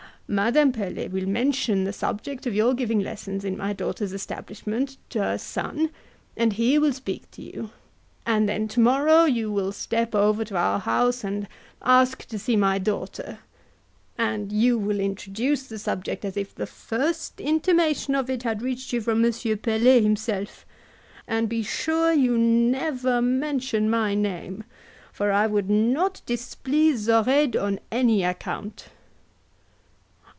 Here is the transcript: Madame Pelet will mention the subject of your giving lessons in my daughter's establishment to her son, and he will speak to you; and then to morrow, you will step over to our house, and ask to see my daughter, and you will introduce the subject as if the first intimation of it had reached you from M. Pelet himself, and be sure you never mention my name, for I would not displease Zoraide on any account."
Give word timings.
Madame 0.33 0.71
Pelet 0.71 1.11
will 1.11 1.27
mention 1.27 1.83
the 1.83 1.91
subject 1.91 2.47
of 2.47 2.55
your 2.55 2.73
giving 2.73 3.01
lessons 3.01 3.43
in 3.43 3.57
my 3.57 3.73
daughter's 3.73 4.13
establishment 4.13 4.95
to 5.09 5.19
her 5.19 5.37
son, 5.37 5.89
and 6.37 6.53
he 6.53 6.79
will 6.79 6.93
speak 6.93 7.29
to 7.31 7.41
you; 7.41 7.69
and 8.25 8.47
then 8.47 8.65
to 8.65 8.79
morrow, 8.79 9.25
you 9.25 9.51
will 9.51 9.73
step 9.73 10.15
over 10.15 10.45
to 10.45 10.55
our 10.55 10.79
house, 10.79 11.25
and 11.25 11.49
ask 11.81 12.25
to 12.25 12.39
see 12.39 12.55
my 12.55 12.77
daughter, 12.77 13.39
and 14.17 14.53
you 14.53 14.77
will 14.77 15.01
introduce 15.01 15.63
the 15.63 15.77
subject 15.77 16.23
as 16.23 16.37
if 16.37 16.55
the 16.55 16.65
first 16.65 17.41
intimation 17.41 18.15
of 18.15 18.29
it 18.29 18.43
had 18.43 18.61
reached 18.61 18.93
you 18.93 19.01
from 19.01 19.25
M. 19.25 19.33
Pelet 19.33 20.01
himself, 20.01 20.65
and 21.27 21.49
be 21.49 21.61
sure 21.61 22.13
you 22.13 22.37
never 22.37 23.21
mention 23.21 23.89
my 23.89 24.15
name, 24.15 24.63
for 25.11 25.29
I 25.29 25.45
would 25.45 25.69
not 25.69 26.21
displease 26.25 26.99
Zoraide 27.07 27.57
on 27.57 27.81
any 27.91 28.23
account." 28.23 28.85